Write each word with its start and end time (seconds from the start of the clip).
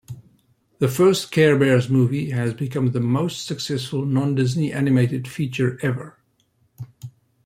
The 0.79 0.87
first 0.87 1.31
Care 1.31 1.55
Bears 1.59 1.87
movie 1.87 2.31
has 2.31 2.55
become 2.55 2.87
the 2.91 2.99
most 2.99 3.45
successful 3.45 4.03
non-Disney 4.03 4.73
animated 4.73 5.27
feature 5.27 5.77
ever. 5.83 6.17